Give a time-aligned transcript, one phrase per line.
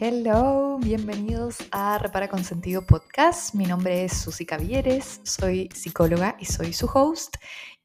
[0.00, 3.54] Hello, bienvenidos a Repara con Sentido Podcast.
[3.54, 7.36] Mi nombre es Susi Cavieres, soy psicóloga y soy su host.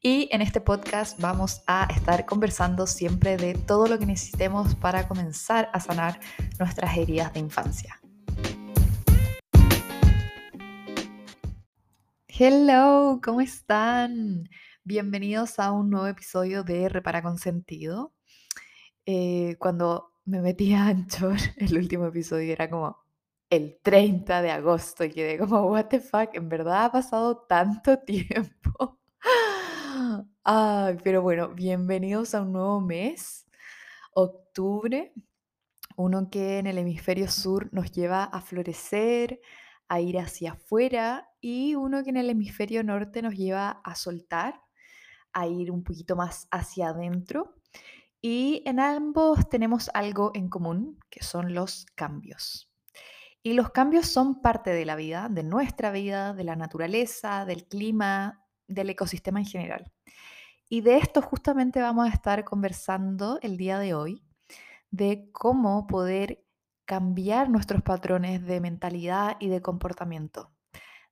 [0.02, 5.06] Y en este podcast vamos a estar conversando siempre de todo lo que necesitemos para
[5.06, 6.18] comenzar a sanar
[6.58, 8.00] nuestras heridas de infancia.
[12.26, 14.48] Hello, ¿cómo están?
[14.82, 18.12] Bienvenidos a un nuevo episodio de Repara con Sentido.
[19.06, 22.96] Eh, cuando me metí a Anchor, el último episodio era como
[23.50, 27.98] el 30 de agosto y quedé como, what the fuck, en verdad ha pasado tanto
[28.06, 29.00] tiempo.
[30.44, 33.46] Ay, pero bueno, bienvenidos a un nuevo mes,
[34.14, 35.12] octubre,
[35.96, 39.40] uno que en el hemisferio sur nos lleva a florecer,
[39.88, 44.60] a ir hacia afuera y uno que en el hemisferio norte nos lleva a soltar,
[45.32, 47.59] a ir un poquito más hacia adentro.
[48.22, 52.70] Y en ambos tenemos algo en común, que son los cambios.
[53.42, 57.66] Y los cambios son parte de la vida, de nuestra vida, de la naturaleza, del
[57.66, 59.92] clima, del ecosistema en general.
[60.68, 64.22] Y de esto justamente vamos a estar conversando el día de hoy,
[64.90, 66.44] de cómo poder
[66.84, 70.52] cambiar nuestros patrones de mentalidad y de comportamiento,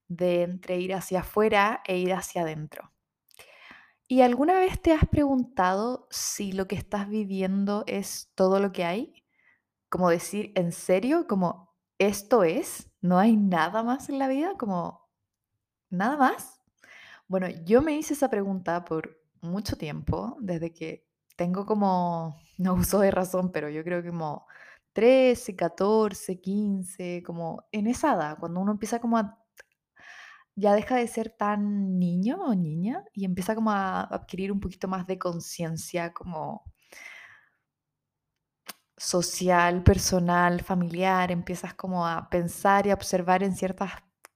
[0.08, 2.92] de entre ir hacia afuera e ir hacia adentro.
[4.10, 8.84] ¿Y alguna vez te has preguntado si lo que estás viviendo es todo lo que
[8.84, 9.22] hay?
[9.90, 11.26] Como decir, ¿en serio?
[11.26, 12.90] Como, ¿esto es?
[13.02, 14.56] ¿No hay nada más en la vida?
[14.56, 15.06] Como,
[15.90, 16.62] ¿nada más?
[17.28, 23.00] Bueno, yo me hice esa pregunta por mucho tiempo, desde que tengo como, no uso
[23.00, 24.46] de razón, pero yo creo que como
[24.94, 29.38] 13, 14, 15, como en esa edad, cuando uno empieza como a
[30.58, 34.88] ya deja de ser tan niño o niña y empieza como a adquirir un poquito
[34.88, 36.64] más de conciencia como
[38.96, 43.92] social, personal, familiar, empiezas como a pensar y a observar en ciertas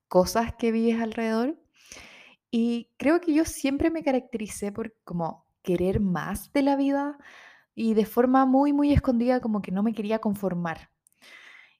[0.07, 1.59] cosas que vives alrededor.
[2.49, 7.17] Y creo que yo siempre me caractericé por como querer más de la vida
[7.75, 10.89] y de forma muy, muy escondida como que no me quería conformar.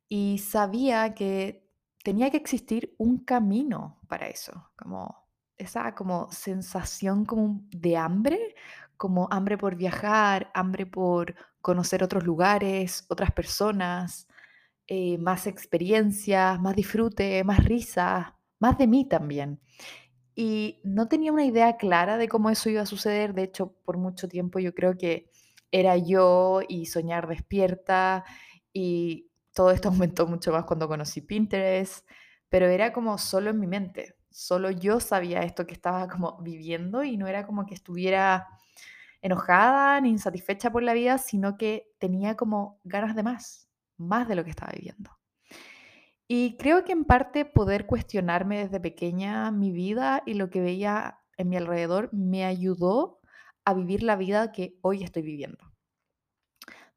[0.09, 1.62] Y sabía que
[2.03, 5.23] tenía que existir un camino para eso, como
[5.57, 8.55] esa como sensación como de hambre,
[8.97, 14.27] como hambre por viajar, hambre por conocer otros lugares, otras personas,
[14.87, 19.61] eh, más experiencias, más disfrute, más risa, más de mí también.
[20.35, 23.33] Y no tenía una idea clara de cómo eso iba a suceder.
[23.33, 25.29] De hecho, por mucho tiempo yo creo que
[25.71, 28.25] era yo y soñar despierta
[28.73, 32.07] y todo esto aumentó mucho más cuando conocí Pinterest,
[32.49, 34.15] pero era como solo en mi mente.
[34.29, 38.47] Solo yo sabía esto que estaba como viviendo y no era como que estuviera
[39.21, 44.35] enojada ni insatisfecha por la vida, sino que tenía como ganas de más, más de
[44.35, 45.11] lo que estaba viviendo.
[46.27, 51.19] Y creo que en parte poder cuestionarme desde pequeña mi vida y lo que veía
[51.37, 53.19] en mi alrededor me ayudó
[53.65, 55.72] a vivir la vida que hoy estoy viviendo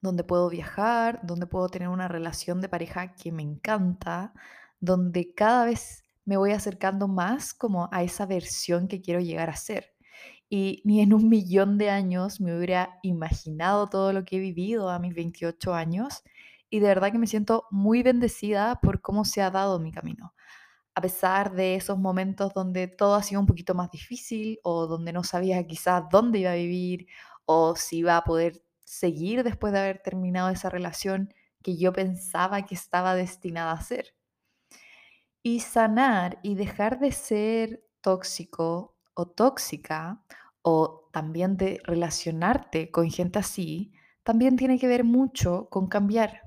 [0.00, 4.32] donde puedo viajar, donde puedo tener una relación de pareja que me encanta,
[4.80, 9.56] donde cada vez me voy acercando más como a esa versión que quiero llegar a
[9.56, 9.94] ser.
[10.48, 14.90] Y ni en un millón de años me hubiera imaginado todo lo que he vivido
[14.90, 16.22] a mis 28 años
[16.70, 20.34] y de verdad que me siento muy bendecida por cómo se ha dado mi camino.
[20.94, 25.12] A pesar de esos momentos donde todo ha sido un poquito más difícil o donde
[25.12, 27.06] no sabía quizás dónde iba a vivir
[27.44, 32.62] o si iba a poder seguir después de haber terminado esa relación que yo pensaba
[32.62, 34.14] que estaba destinada a ser.
[35.42, 40.22] Y sanar y dejar de ser tóxico o tóxica
[40.62, 43.92] o también de relacionarte con gente así,
[44.22, 46.42] también tiene que ver mucho con cambiar.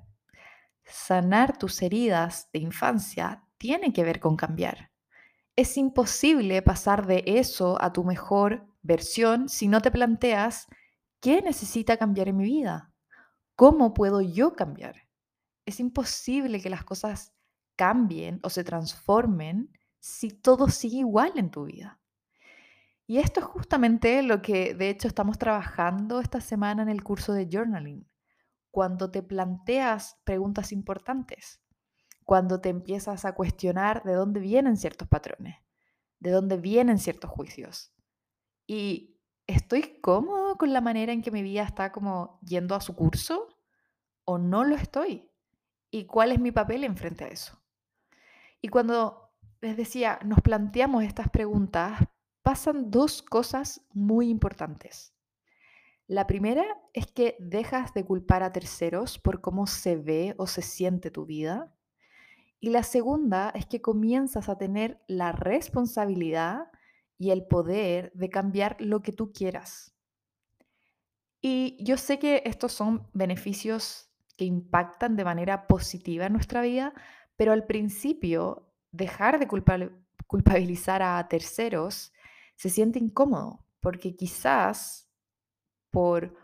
[0.86, 4.92] Sanar tus heridas de infancia tiene que ver con cambiar.
[5.56, 10.68] Es imposible pasar de eso a tu mejor versión si no te planteas
[11.22, 12.94] ¿Qué necesita cambiar en mi vida?
[13.56, 15.10] ¿Cómo puedo yo cambiar?
[15.66, 17.34] Es imposible que las cosas
[17.76, 22.00] cambien o se transformen si todo sigue igual en tu vida.
[23.06, 27.34] Y esto es justamente lo que de hecho estamos trabajando esta semana en el curso
[27.34, 28.08] de journaling.
[28.72, 31.60] Cuando te planteas preguntas importantes,
[32.24, 35.58] cuando te empiezas a cuestionar de dónde vienen ciertos patrones,
[36.20, 37.92] de dónde vienen ciertos juicios.
[38.68, 39.09] Y
[39.50, 43.58] ¿estoy cómodo con la manera en que mi vida está como yendo a su curso
[44.24, 45.28] o no lo estoy?
[45.90, 47.60] ¿Y cuál es mi papel en frente a eso?
[48.62, 49.32] Y cuando
[49.62, 52.00] les decía, nos planteamos estas preguntas,
[52.44, 55.16] pasan dos cosas muy importantes.
[56.06, 60.62] La primera es que dejas de culpar a terceros por cómo se ve o se
[60.62, 61.74] siente tu vida.
[62.60, 66.68] Y la segunda es que comienzas a tener la responsabilidad
[67.20, 69.94] y el poder de cambiar lo que tú quieras.
[71.42, 76.94] Y yo sé que estos son beneficios que impactan de manera positiva en nuestra vida,
[77.36, 79.48] pero al principio dejar de
[80.28, 82.14] culpabilizar a terceros
[82.56, 85.10] se siente incómodo, porque quizás
[85.92, 86.36] por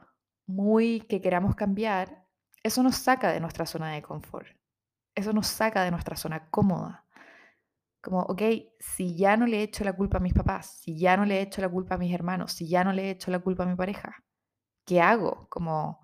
[0.45, 2.27] muy que queramos cambiar,
[2.63, 4.47] eso nos saca de nuestra zona de confort,
[5.13, 7.04] eso nos saca de nuestra zona cómoda.
[8.05, 8.41] Como, ok,
[8.79, 11.39] si ya no le he hecho la culpa a mis papás, si ya no le
[11.39, 13.63] he hecho la culpa a mis hermanos, si ya no le he hecho la culpa
[13.63, 14.23] a mi pareja,
[14.85, 15.47] ¿qué hago?
[15.49, 16.01] Como,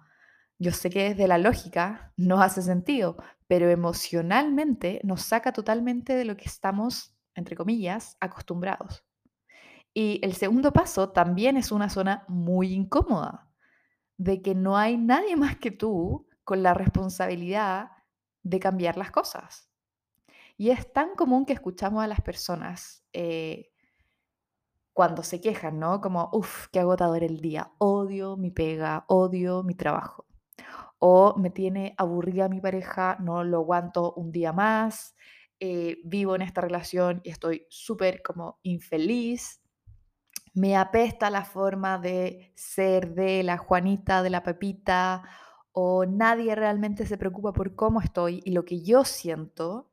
[0.58, 6.26] yo sé que desde la lógica no hace sentido, pero emocionalmente nos saca totalmente de
[6.26, 9.06] lo que estamos, entre comillas, acostumbrados.
[9.94, 13.48] Y el segundo paso también es una zona muy incómoda,
[14.18, 17.92] de que no hay nadie más que tú con la responsabilidad
[18.42, 19.71] de cambiar las cosas.
[20.58, 23.72] Y es tan común que escuchamos a las personas eh,
[24.94, 26.02] cuando se quejan, ¿no?
[26.02, 30.26] Como, uff, qué agotador el día, odio mi pega, odio mi trabajo.
[31.00, 35.16] O me tiene aburrida mi pareja, no lo aguanto un día más,
[35.60, 39.62] eh, vivo en esta relación y estoy súper como infeliz.
[40.54, 45.24] Me apesta la forma de ser de la Juanita, de la Pepita,
[45.72, 49.91] o nadie realmente se preocupa por cómo estoy y lo que yo siento.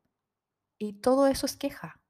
[0.79, 2.01] Y todo eso es queja.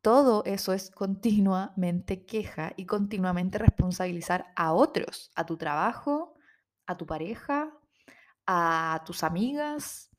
[0.00, 6.34] Todo eso es continuamente queja y continuamente responsabilizar a otros, a tu trabajo,
[6.86, 7.76] a tu pareja,
[8.46, 10.10] a tus amigas,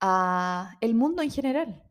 [0.00, 1.82] a el mundo en general.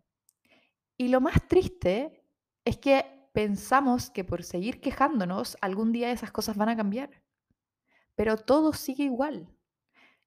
[0.96, 2.24] Y lo más triste
[2.66, 7.22] es que pensamos que por seguir quejándonos algún día esas cosas van a cambiar.
[8.16, 9.54] Pero todo sigue igual.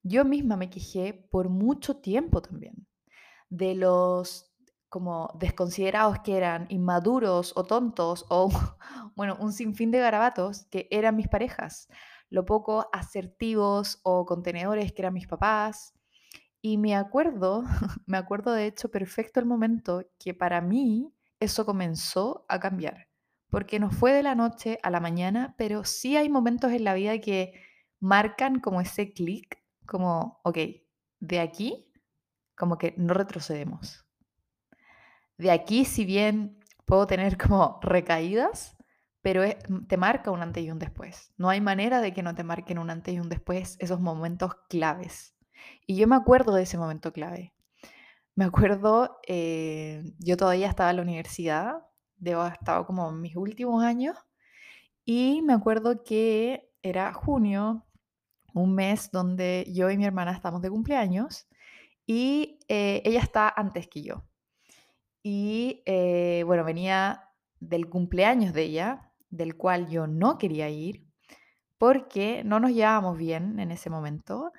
[0.02, 2.86] Yo misma me quejé por mucho tiempo también
[3.48, 4.49] de los
[4.90, 8.50] como desconsiderados que eran, inmaduros o tontos o,
[9.16, 11.88] bueno, un sinfín de garabatos que eran mis parejas,
[12.28, 15.94] lo poco asertivos o contenedores que eran mis papás.
[16.60, 17.64] Y me acuerdo,
[18.06, 23.08] me acuerdo de hecho perfecto el momento que para mí eso comenzó a cambiar,
[23.48, 26.94] porque no fue de la noche a la mañana, pero sí hay momentos en la
[26.94, 27.54] vida que
[28.00, 30.58] marcan como ese clic, como, ok,
[31.20, 31.92] de aquí,
[32.56, 34.09] como que no retrocedemos
[35.40, 38.76] de aquí, si bien puedo tener como recaídas,
[39.22, 41.32] pero mm, te marca un antes y un después.
[41.36, 44.54] No hay manera de que no te marquen un antes y un después esos momentos
[44.68, 45.34] claves.
[45.86, 47.54] Y yo me acuerdo de ese momento clave.
[48.34, 53.82] Me acuerdo, eh, yo todavía estaba en la universidad, debo estaba como en mis últimos
[53.82, 54.16] años,
[55.04, 57.86] y me acuerdo que era junio,
[58.54, 61.48] un mes donde yo y mi hermana estamos de cumpleaños,
[62.06, 64.24] y eh, ella está antes que yo.
[65.22, 67.28] Y eh, bueno, venía
[67.60, 71.04] del cumpleaños de ella, del cual yo no quería ir,
[71.78, 74.52] porque no nos llevábamos bien en ese momento.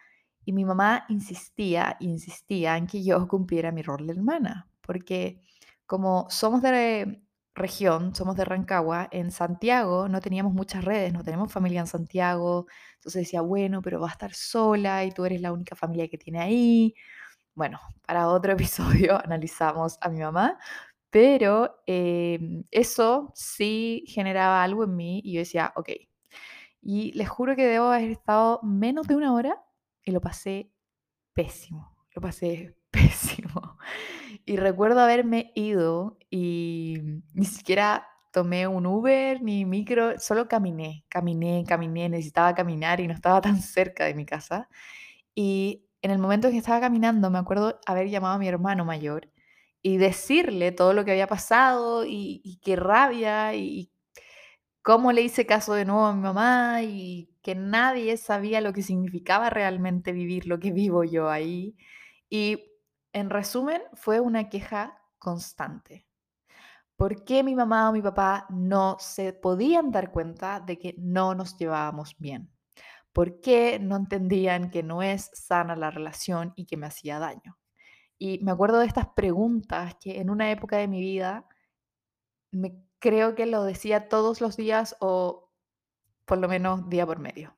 [0.45, 5.41] Y mi mamá insistía, insistía en que yo cumpliera mi rol de hermana, porque
[5.85, 7.21] como somos de
[7.55, 12.67] región, somos de Rancagua, en Santiago no teníamos muchas redes, no tenemos familia en Santiago,
[12.95, 16.17] entonces decía, bueno, pero va a estar sola y tú eres la única familia que
[16.17, 16.95] tiene ahí.
[17.55, 20.57] Bueno, para otro episodio analizamos a mi mamá,
[21.09, 25.89] pero em, eso sí generaba algo en mí y yo decía, ok.
[26.81, 29.61] Y les juro que debo haber estado menos de una hora
[30.03, 30.71] y lo pasé
[31.33, 33.77] pésimo, lo pasé pésimo.
[34.45, 36.97] Y recuerdo haberme ido y
[37.33, 43.13] ni siquiera tomé un Uber ni micro, solo caminé, caminé, caminé, necesitaba caminar y no
[43.13, 44.69] estaba tan cerca de mi casa.
[45.35, 48.85] Y en el momento en que estaba caminando, me acuerdo haber llamado a mi hermano
[48.85, 49.29] mayor
[49.81, 53.91] y decirle todo lo que había pasado y, qué rabia y,
[54.83, 58.81] cómo le hice caso de nuevo a mi mamá y que nadie sabía lo que
[58.83, 61.75] significaba realmente vivir lo que vivo yo ahí.
[62.29, 62.65] Y
[63.13, 66.07] en resumen, fue una queja constante.
[66.95, 71.35] ¿Por qué mi mamá o mi papá no se podían dar cuenta de que no
[71.35, 72.51] nos llevábamos bien?
[73.13, 77.57] ¿Por qué no entendían que no es sana la relación y que me hacía daño?
[78.17, 81.47] Y me acuerdo de estas preguntas que en una época de mi vida
[82.51, 85.51] me creo que lo decía todos los días o
[86.25, 87.57] por lo menos día por medio.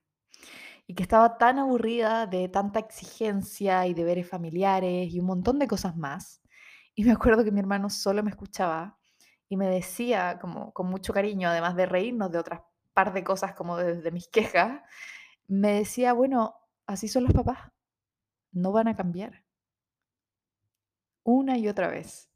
[0.87, 5.67] Y que estaba tan aburrida de tanta exigencia y deberes familiares y un montón de
[5.67, 6.41] cosas más.
[6.95, 8.97] Y me acuerdo que mi hermano solo me escuchaba
[9.49, 12.61] y me decía como con mucho cariño, además de reírnos de otras
[12.93, 14.81] par de cosas como desde mis quejas,
[15.47, 17.71] me decía, bueno, así son los papás,
[18.51, 19.45] no van a cambiar.
[21.23, 22.29] Una y otra vez.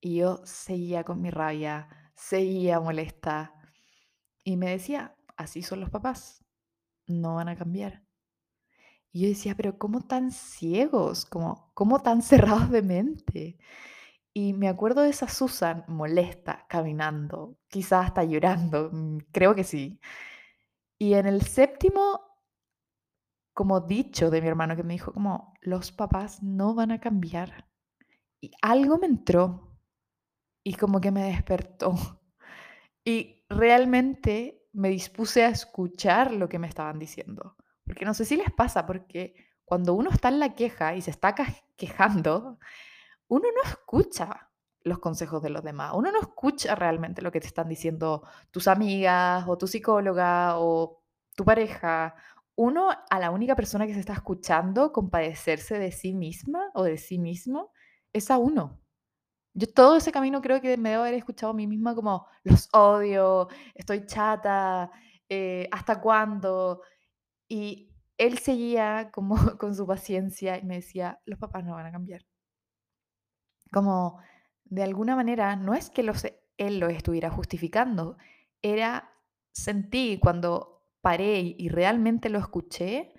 [0.00, 3.54] Y yo seguía con mi rabia, seguía molesta.
[4.44, 6.44] Y me decía, así son los papás,
[7.06, 8.02] no van a cambiar.
[9.12, 11.24] Y yo decía, pero ¿cómo tan ciegos?
[11.24, 13.58] ¿Cómo, cómo tan cerrados de mente?
[14.32, 20.00] Y me acuerdo de esa Susan molesta, caminando, quizás hasta llorando, mm, creo que sí.
[20.98, 22.27] Y en el séptimo,
[23.58, 27.66] como dicho de mi hermano que me dijo, como, los papás no van a cambiar.
[28.40, 29.76] Y algo me entró
[30.62, 31.92] y como que me despertó.
[33.04, 37.56] Y realmente me dispuse a escuchar lo que me estaban diciendo.
[37.84, 39.34] Porque no sé si les pasa, porque
[39.64, 41.34] cuando uno está en la queja y se está
[41.76, 42.58] quejando,
[43.26, 44.50] uno no escucha
[44.82, 48.68] los consejos de los demás, uno no escucha realmente lo que te están diciendo tus
[48.68, 51.02] amigas o tu psicóloga o
[51.34, 52.14] tu pareja.
[52.58, 56.98] Uno a la única persona que se está escuchando compadecerse de sí misma o de
[56.98, 57.70] sí mismo
[58.12, 58.80] es a uno.
[59.54, 62.68] Yo todo ese camino creo que me debo haber escuchado a mí misma como los
[62.72, 63.46] odio,
[63.76, 64.90] estoy chata,
[65.28, 66.82] eh, ¿hasta cuándo?
[67.48, 71.92] Y él seguía como con su paciencia y me decía, los papás no van a
[71.92, 72.26] cambiar.
[73.72, 74.20] Como
[74.64, 78.16] de alguna manera, no es que los, él lo estuviera justificando,
[78.62, 79.12] era,
[79.52, 83.12] sentí cuando paré y realmente lo escuché,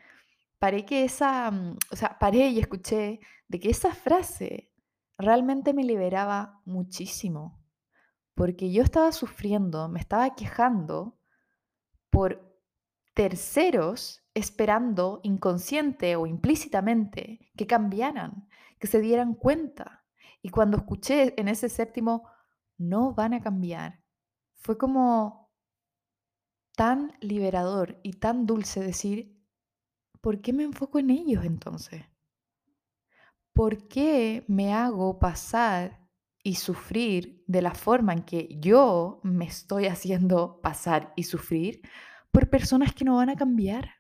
[0.60, 4.72] paré que esa, mm, o sea, paré y escuché de que esa frase
[5.18, 7.60] realmente me liberaba muchísimo,
[8.36, 11.18] porque yo estaba sufriendo, me estaba quejando
[12.10, 12.50] por
[13.14, 18.48] terceros esperando inconsciente o implícitamente que cambiaran,
[18.80, 20.06] que se dieran cuenta.
[20.42, 22.30] Y cuando escuché en ese séptimo,
[22.78, 24.02] no van a cambiar,
[24.56, 25.49] fue como
[26.80, 29.38] tan liberador y tan dulce decir,
[30.22, 32.06] ¿por qué me enfoco en ellos entonces?
[33.60, 36.00] ¿por qué me hago pasar
[36.42, 41.82] y sufrir de la forma en que yo me estoy haciendo pasar y sufrir
[42.32, 43.96] por personas que no van a cambiar?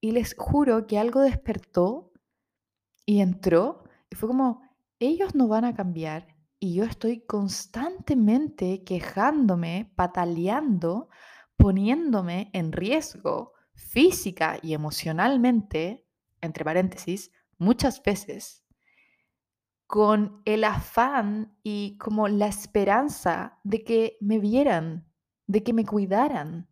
[0.00, 2.10] Y les juro que algo despertó
[3.04, 4.62] y entró y fue como,
[4.98, 11.08] ellos no van a cambiar y yo estoy constantemente quejándome, pataleando,
[11.66, 16.06] poniéndome en riesgo física y emocionalmente,
[16.40, 18.64] entre paréntesis, muchas veces
[19.88, 25.10] con el afán y como la esperanza de que me vieran,
[25.48, 26.68] de que me cuidaran,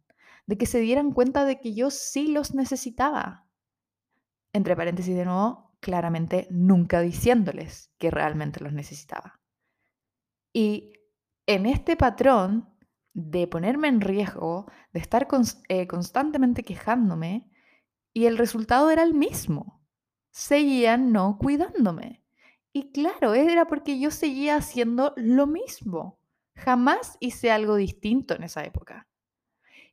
[0.47, 3.49] de que se dieran cuenta de que yo sí los necesitaba.
[4.53, 9.41] Entre paréntesis de nuevo, claramente nunca diciéndoles que realmente los necesitaba.
[10.53, 10.93] Y
[11.47, 12.74] en este patrón
[13.15, 15.27] de ponerme en riesgo, de estar
[15.69, 17.51] eh, constantemente quejándome,
[18.13, 19.85] y el resultado era el mismo
[20.35, 22.21] seguían no cuidándome.
[22.73, 26.19] Y claro, era porque yo seguía haciendo lo mismo.
[26.57, 29.09] Jamás hice algo distinto en esa época.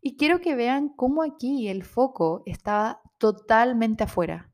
[0.02, 4.52] Y quiero que vean cómo aquí el foco estaba totalmente afuera,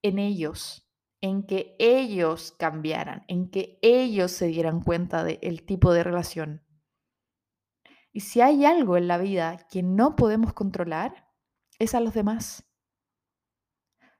[0.00, 0.88] en ellos,
[1.20, 6.63] en que ellos cambiaran, en que ellos se dieran cuenta del tipo de relación.
[8.14, 11.28] Y si hay algo en la vida que no podemos controlar,
[11.78, 12.64] es a los demás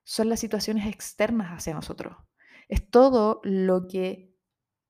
[0.05, 2.17] son las situaciones externas hacia nosotros.
[2.69, 4.33] Es todo lo que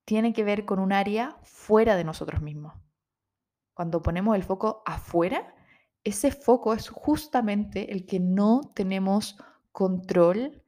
[0.04, 2.74] tiene que ver con un área fuera de nosotros mismos.
[3.72, 5.54] Cuando ponemos el foco afuera,
[6.02, 9.38] ese foco es justamente el que no tenemos
[9.72, 10.62] control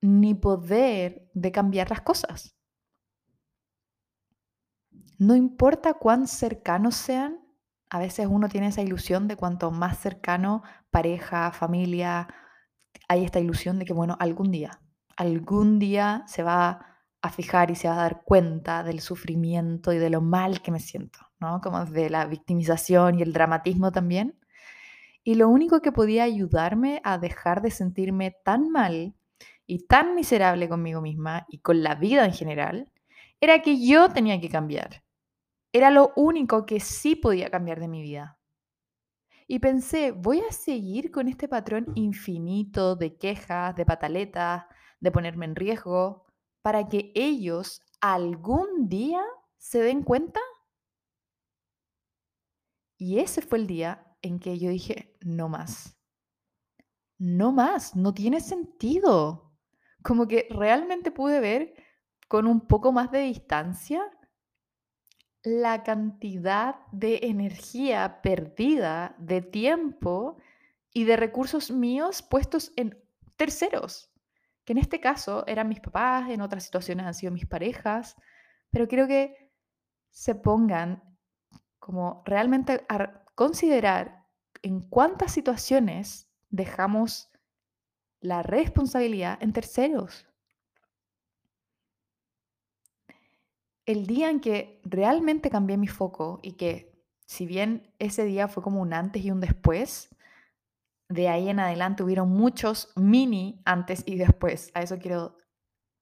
[0.00, 2.55] ni poder de cambiar las cosas.
[5.18, 7.40] No importa cuán cercanos sean,
[7.88, 12.28] a veces uno tiene esa ilusión de cuanto más cercano, pareja, familia,
[13.08, 14.80] hay esta ilusión de que, bueno, algún día,
[15.16, 19.98] algún día se va a fijar y se va a dar cuenta del sufrimiento y
[19.98, 21.60] de lo mal que me siento, ¿no?
[21.60, 24.38] Como de la victimización y el dramatismo también.
[25.24, 29.14] Y lo único que podía ayudarme a dejar de sentirme tan mal
[29.66, 32.92] y tan miserable conmigo misma y con la vida en general,
[33.40, 35.02] era que yo tenía que cambiar.
[35.72, 38.38] Era lo único que sí podía cambiar de mi vida.
[39.48, 44.64] Y pensé, voy a seguir con este patrón infinito de quejas, de pataletas,
[45.00, 46.26] de ponerme en riesgo,
[46.62, 49.22] para que ellos algún día
[49.56, 50.40] se den cuenta.
[52.98, 55.96] Y ese fue el día en que yo dije, no más.
[57.18, 59.52] No más, no tiene sentido.
[60.02, 61.74] Como que realmente pude ver
[62.28, 64.02] con un poco más de distancia
[65.46, 70.38] la cantidad de energía perdida, de tiempo
[70.92, 73.00] y de recursos míos puestos en
[73.36, 74.10] terceros,
[74.64, 78.16] que en este caso eran mis papás, en otras situaciones han sido mis parejas,
[78.70, 79.52] pero quiero que
[80.10, 81.16] se pongan
[81.78, 84.26] como realmente a considerar
[84.62, 87.30] en cuántas situaciones dejamos
[88.18, 90.26] la responsabilidad en terceros.
[93.86, 96.92] El día en que realmente cambié mi foco y que
[97.24, 100.10] si bien ese día fue como un antes y un después,
[101.08, 104.70] de ahí en adelante hubieron muchos mini antes y después.
[104.74, 105.38] A eso quiero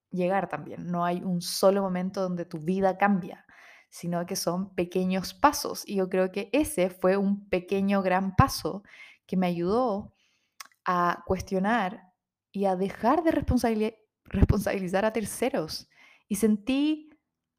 [0.09, 0.87] llegar también.
[0.87, 3.45] No hay un solo momento donde tu vida cambia,
[3.89, 5.83] sino que son pequeños pasos.
[5.87, 8.83] Y yo creo que ese fue un pequeño gran paso
[9.27, 10.13] que me ayudó
[10.85, 12.13] a cuestionar
[12.51, 15.89] y a dejar de responsabilizar a terceros.
[16.27, 17.09] Y sentí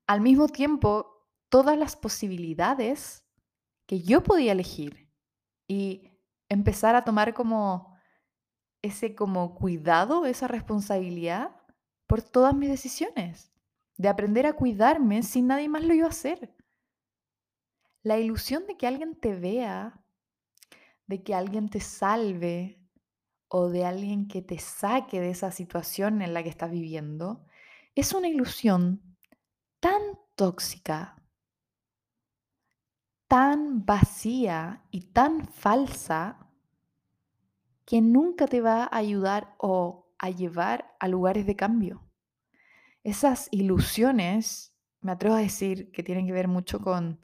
[0.07, 3.25] al mismo tiempo todas las posibilidades
[3.87, 5.11] que yo podía elegir
[5.69, 6.11] y
[6.49, 7.97] empezar a tomar como
[8.83, 11.57] ese como cuidado, esa responsabilidad
[12.07, 13.53] por todas mis decisiones,
[13.97, 16.55] de aprender a cuidarme sin nadie más lo iba a hacer.
[18.03, 20.05] La ilusión de que alguien te vea,
[21.07, 22.81] de que alguien te salve
[23.49, 27.45] o de alguien que te saque de esa situación en la que estás viviendo,
[27.97, 29.06] es una ilusión
[29.81, 30.03] tan
[30.35, 31.17] tóxica,
[33.29, 36.51] tan vacía y tan falsa
[37.85, 42.03] que nunca te va a ayudar o a llevar a lugares de cambio.
[43.05, 47.21] Esas ilusiones, me atrevo a decir, que tienen que ver mucho con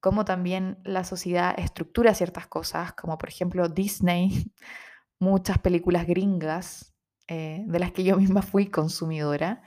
[0.00, 4.52] cómo también la sociedad estructura ciertas cosas, como por ejemplo Disney,
[5.18, 6.94] muchas películas gringas,
[7.28, 9.62] eh, de las que yo misma fui consumidora,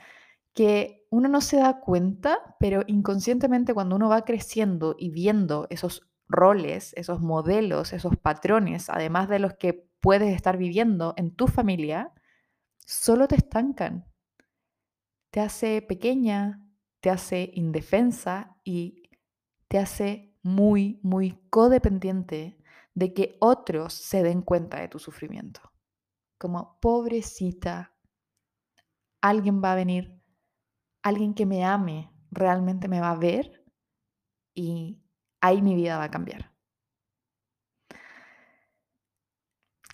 [0.56, 6.08] que uno no se da cuenta, pero inconscientemente cuando uno va creciendo y viendo esos
[6.28, 12.14] roles, esos modelos, esos patrones, además de los que puedes estar viviendo en tu familia,
[12.86, 14.06] solo te estancan.
[15.30, 16.66] Te hace pequeña,
[17.00, 19.10] te hace indefensa y
[19.68, 22.56] te hace muy, muy codependiente
[22.94, 25.60] de que otros se den cuenta de tu sufrimiento.
[26.38, 27.94] Como pobrecita,
[29.20, 30.15] alguien va a venir
[31.06, 33.64] alguien que me ame realmente me va a ver
[34.54, 35.00] y
[35.40, 36.52] ahí mi vida va a cambiar.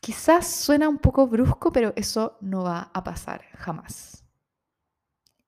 [0.00, 4.24] Quizás suena un poco brusco, pero eso no va a pasar jamás.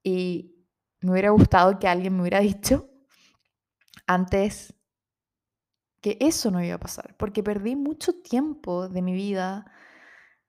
[0.03, 0.55] Y
[1.00, 2.90] me hubiera gustado que alguien me hubiera dicho
[4.07, 4.74] antes
[6.03, 9.64] que eso no iba a pasar, porque perdí mucho tiempo de mi vida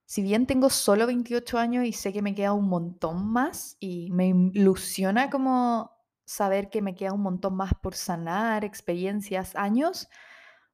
[0.05, 4.11] si bien tengo solo 28 años y sé que me queda un montón más y
[4.11, 5.91] me ilusiona como
[6.25, 10.07] saber que me queda un montón más por sanar, experiencias, años,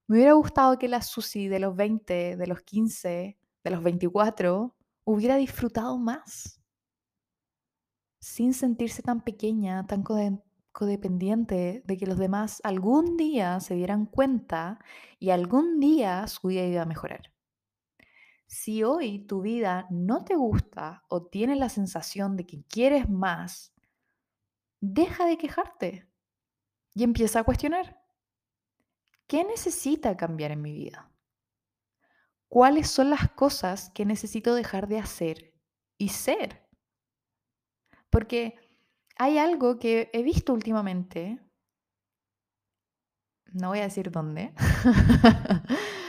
[0.07, 4.75] me hubiera gustado que la Susi de los 20, de los 15, de los 24
[5.05, 6.61] hubiera disfrutado más,
[8.19, 10.03] sin sentirse tan pequeña, tan
[10.71, 14.79] codependiente de que los demás algún día se dieran cuenta
[15.19, 17.30] y algún día su vida iba a mejorar.
[18.51, 23.73] Si hoy tu vida no te gusta o tienes la sensación de que quieres más,
[24.81, 26.11] deja de quejarte
[26.93, 28.03] y empieza a cuestionar.
[29.25, 31.09] ¿Qué necesita cambiar en mi vida?
[32.49, 35.53] ¿Cuáles son las cosas que necesito dejar de hacer
[35.97, 36.67] y ser?
[38.09, 38.59] Porque
[39.15, 41.39] hay algo que he visto últimamente,
[43.53, 44.53] no voy a decir dónde,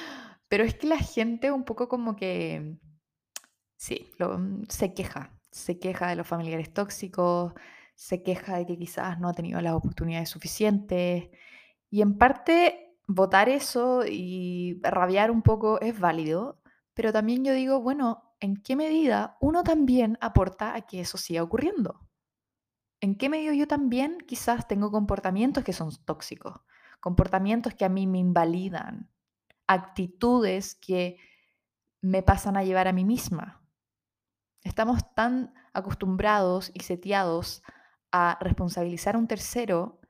[0.52, 2.76] Pero es que la gente un poco como que,
[3.78, 7.54] sí, mm, se queja, se queja de los familiares tóxicos,
[7.94, 11.30] se queja de que quizás no ha tenido las oportunidades suficientes.
[11.88, 16.60] Y en parte votar eso y rabiar un poco es válido,
[16.92, 21.42] pero también yo digo, bueno, ¿en qué medida uno también aporta a que eso siga
[21.42, 22.06] ocurriendo?
[23.00, 26.60] ¿En qué medida yo también quizás tengo comportamientos que son tóxicos?
[27.00, 29.11] Comportamientos que a mí me invalidan,
[29.66, 31.18] actitudes que
[32.00, 33.62] me pasan a llevar a mí misma.
[34.62, 37.62] Estamos tan acostumbrados y seteados
[38.10, 40.00] a responsabilizar a un tercero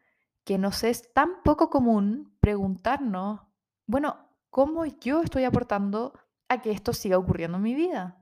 [0.45, 3.41] que nos es tan poco común preguntarnos,
[3.87, 6.13] bueno, ¿cómo yo estoy aportando
[6.49, 8.19] a que esto siga ocurriendo en mi vida?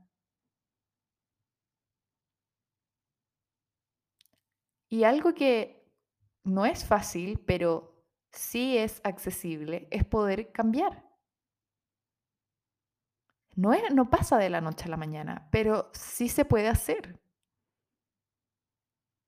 [4.89, 5.89] Y algo que
[6.45, 11.10] no es fácil, pero sí es accesible, es poder cambiar.
[13.55, 17.21] No, no pasa de la noche a la mañana, pero sí se puede hacer.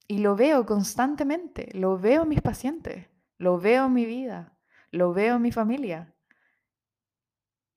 [0.07, 3.09] Y lo veo constantemente, lo veo en mis pacientes,
[3.39, 4.59] lo veo en mi vida,
[4.91, 6.15] lo veo en mi familia.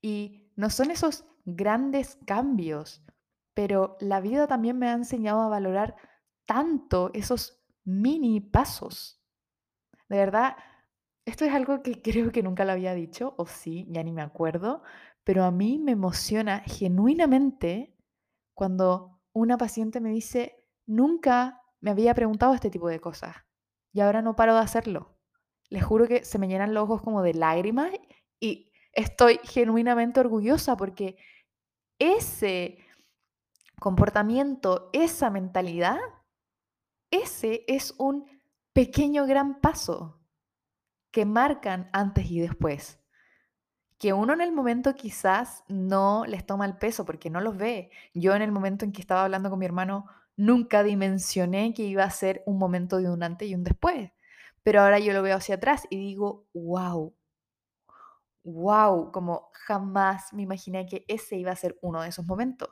[0.02, 3.04] Y no son esos grandes cambios,
[3.54, 5.96] pero la vida también me ha enseñado a valorar
[6.46, 9.22] tanto esos mini pasos.
[10.10, 10.58] De verdad,
[11.26, 14.22] esto es algo que creo que nunca lo había dicho, o sí, ya ni me
[14.22, 14.84] acuerdo,
[15.26, 17.98] pero a mí me emociona genuinamente
[18.54, 23.36] cuando una paciente me dice, nunca me había preguntado este tipo de cosas
[23.92, 25.18] y ahora no paro de hacerlo.
[25.70, 27.92] Les juro que se me llenan los ojos como de lágrimas
[28.40, 31.18] y estoy genuinamente orgullosa porque
[32.00, 32.78] ese
[33.80, 36.00] comportamiento, esa mentalidad,
[37.10, 38.26] ese es un
[38.74, 40.22] pequeño gran paso
[41.12, 43.00] que marcan antes y después.
[43.98, 47.90] Que uno en el momento quizás no les toma el peso porque no los ve.
[48.14, 50.06] Yo en el momento en que estaba hablando con mi hermano
[50.36, 54.12] nunca dimensioné que iba a ser un momento de un antes y un después.
[54.64, 57.16] Pero ahora yo lo veo hacia atrás y digo, wow,
[58.44, 62.70] wow, como jamás me imaginé que ese iba a ser uno de esos momentos.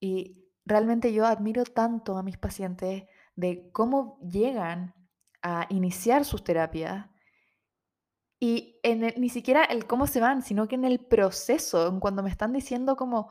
[0.00, 3.04] Y realmente yo admiro tanto a mis pacientes
[3.36, 4.94] de cómo llegan
[5.42, 7.06] a iniciar sus terapias
[8.44, 12.22] y en ni siquiera el cómo se van, sino que en el proceso, en cuando
[12.22, 13.30] me están diciendo como,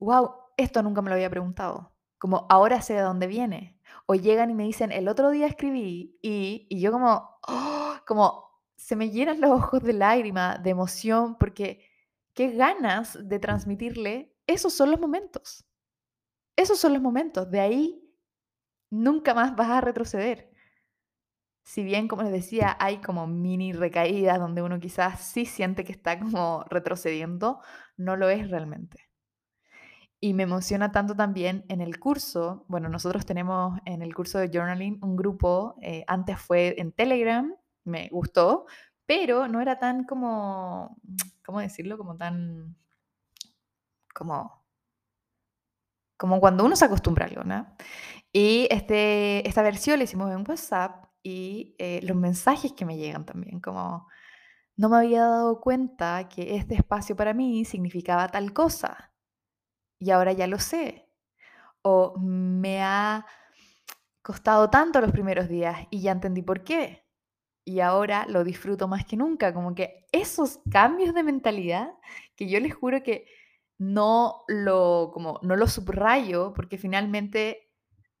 [0.00, 3.80] wow, esto nunca me lo había preguntado, como ahora sé de dónde viene.
[4.06, 8.50] O llegan y me dicen, el otro día escribí y, y yo como, oh, como
[8.76, 11.84] se me llenan los ojos de lágrima, de emoción, porque
[12.34, 15.64] qué ganas de transmitirle, esos son los momentos.
[16.56, 17.48] Esos son los momentos.
[17.52, 18.12] De ahí
[18.90, 20.50] nunca más vas a retroceder.
[21.66, 25.92] Si bien, como les decía, hay como mini recaídas donde uno quizás sí siente que
[25.92, 27.60] está como retrocediendo,
[27.96, 29.08] no lo es realmente.
[30.20, 34.48] Y me emociona tanto también en el curso, bueno, nosotros tenemos en el curso de
[34.48, 38.64] journaling un grupo, eh, antes fue en Telegram, me gustó,
[39.06, 40.96] pero no era tan como,
[41.44, 41.98] ¿cómo decirlo?
[41.98, 42.74] Como tan,
[44.14, 44.64] como
[46.16, 47.66] como cuando uno se acostumbra a algo, ¿no?
[48.32, 53.24] Y este, esta versión la hicimos en WhatsApp y eh, los mensajes que me llegan
[53.24, 54.06] también, como
[54.76, 59.12] no me había dado cuenta que este espacio para mí significaba tal cosa
[59.98, 61.08] y ahora ya lo sé.
[61.82, 63.26] O me ha
[64.22, 67.06] costado tanto los primeros días y ya entendí por qué.
[67.64, 71.94] Y ahora lo disfruto más que nunca, como que esos cambios de mentalidad
[72.36, 73.26] que yo les juro que
[73.78, 77.63] no lo, como, no lo subrayo, porque finalmente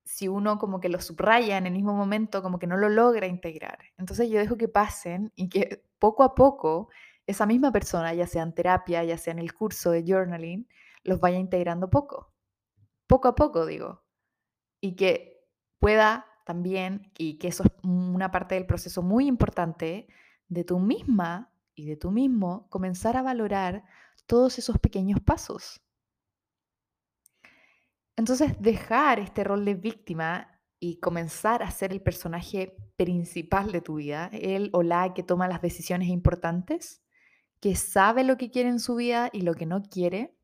[0.04, 3.26] si uno como que lo subraya en el mismo momento, como que no lo logra
[3.26, 3.78] integrar.
[3.96, 6.88] Entonces yo dejo que pasen y que poco a poco
[7.26, 10.68] esa misma persona, ya sea en terapia, ya sea en el curso de journaling,
[11.02, 12.32] los vaya integrando poco.
[13.06, 14.02] Poco a poco, digo.
[14.80, 15.42] Y que
[15.78, 20.08] pueda también, y que eso es una parte del proceso muy importante,
[20.48, 23.84] de tú misma y de tú mismo comenzar a valorar
[24.26, 25.83] todos esos pequeños pasos.
[28.16, 33.96] Entonces, dejar este rol de víctima y comenzar a ser el personaje principal de tu
[33.96, 37.02] vida, él o la que toma las decisiones importantes,
[37.60, 40.36] que sabe lo que quiere en su vida y lo que no quiere,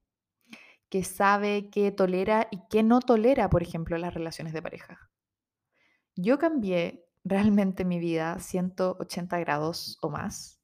[0.88, 5.10] que sabe qué tolera y qué no tolera, por ejemplo, las relaciones de pareja.
[6.16, 10.60] Yo cambié realmente mi vida 180 grados o más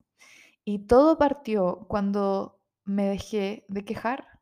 [0.64, 4.35] y todo partió cuando me dejé de quejar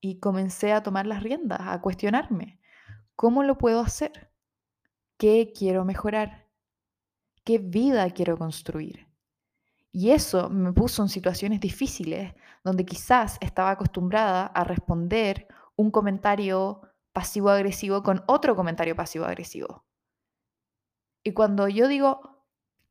[0.00, 2.60] y comencé a tomar las riendas, a cuestionarme.
[3.14, 4.30] ¿Cómo lo puedo hacer?
[5.18, 6.48] ¿Qué quiero mejorar?
[7.44, 9.08] ¿Qué vida quiero construir?
[9.92, 16.82] Y eso me puso en situaciones difíciles donde quizás estaba acostumbrada a responder un comentario
[17.12, 19.86] pasivo-agresivo con otro comentario pasivo-agresivo.
[21.22, 22.44] Y cuando yo digo,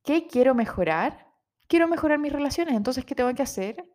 [0.04, 1.28] ¿qué quiero mejorar?
[1.68, 3.86] Quiero mejorar mis relaciones, entonces, ¿qué tengo que hacer?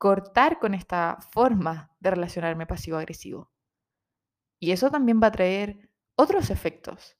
[0.00, 3.52] Cortar con esta forma de relacionarme pasivo-agresivo.
[4.58, 7.18] Y eso también va a traer otros efectos.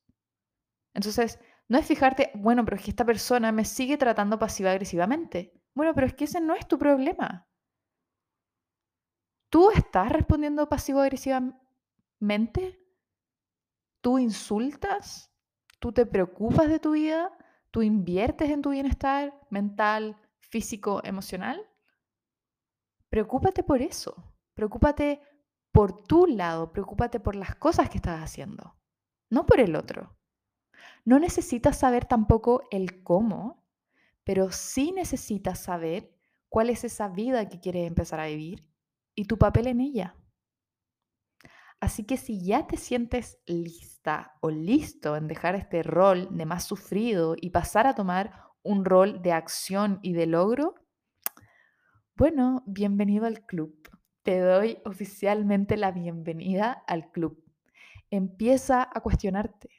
[0.94, 1.38] Entonces,
[1.68, 5.52] no es fijarte, bueno, pero es que esta persona me sigue tratando pasiva-agresivamente.
[5.74, 7.46] Bueno, pero es que ese no es tu problema.
[9.50, 12.82] ¿Tú estás respondiendo pasivo-agresivamente?
[14.00, 15.30] ¿Tú insultas?
[15.80, 17.30] ¿Tú te preocupas de tu vida?
[17.70, 21.69] ¿Tú inviertes en tu bienestar mental, físico, emocional?
[23.10, 24.14] Preocúpate por eso.
[24.54, 25.20] Preocúpate
[25.72, 26.72] por tu lado.
[26.72, 28.76] Preocúpate por las cosas que estás haciendo,
[29.30, 30.16] no por el otro.
[31.04, 33.66] No necesitas saber tampoco el cómo,
[34.24, 36.14] pero sí necesitas saber
[36.48, 38.68] cuál es esa vida que quieres empezar a vivir
[39.14, 40.16] y tu papel en ella.
[41.80, 46.64] Así que si ya te sientes lista o listo en dejar este rol de más
[46.64, 50.74] sufrido y pasar a tomar un rol de acción y de logro,
[52.20, 53.74] Bueno, bienvenido al club.
[54.24, 57.42] Te doy oficialmente la bienvenida al club.
[58.10, 59.70] Empieza a cuestionarte.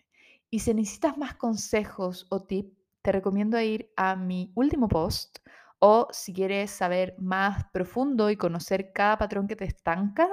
[0.50, 5.38] Y si necesitas más consejos o tips, te recomiendo ir a mi último post
[5.78, 10.28] o si quieres saber más profundo y conocer cada patrón que te estanca,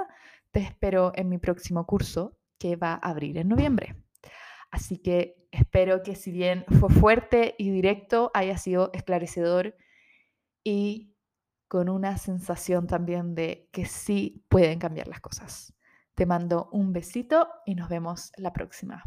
[0.51, 4.03] te espero en mi próximo curso que va a abrir en noviembre.
[4.71, 9.77] Así que espero que si bien fue fuerte y directo, haya sido esclarecedor
[10.65, 11.15] y
[11.69, 15.75] con una sensación también de que sí pueden cambiar las cosas.
[16.15, 19.05] Te mando un besito y nos vemos la próxima.